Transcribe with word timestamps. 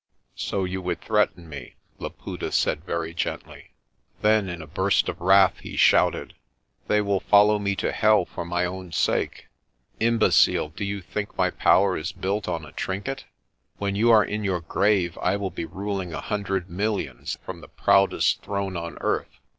'"So 0.35 0.63
you 0.63 0.81
would 0.81 0.99
threaten 1.01 1.47
me," 1.47 1.75
Laputa 1.99 2.51
said 2.51 2.83
very 2.83 3.13
gently. 3.13 3.75
Then 4.23 4.49
in 4.49 4.59
a 4.59 4.65
burst 4.65 5.07
of 5.09 5.21
wrath 5.21 5.59
he 5.59 5.77
shouted, 5.77 6.33
"They 6.87 7.01
will 7.01 7.19
follow 7.19 7.59
me 7.59 7.75
to 7.75 7.91
hell 7.91 8.25
for 8.25 8.43
my 8.43 8.65
own 8.65 8.93
sake. 8.93 9.45
Imbecile, 9.99 10.69
do 10.69 10.83
you 10.83 11.01
think 11.01 11.37
my 11.37 11.51
power 11.51 11.95
is 11.95 12.13
built 12.13 12.47
on 12.47 12.65
a 12.65 12.71
trinket? 12.71 13.25
When 13.77 13.95
you 13.95 14.09
are 14.09 14.25
in 14.25 14.43
your 14.43 14.61
grave, 14.61 15.19
I 15.19 15.35
will 15.35 15.51
be 15.51 15.65
ruling 15.65 16.13
a 16.15 16.21
hundred 16.21 16.67
millions 16.67 17.37
from 17.45 17.61
the 17.61 17.67
proudest 17.67 18.41
throne 18.41 18.75
on 18.75 18.97
earth." 19.01 19.37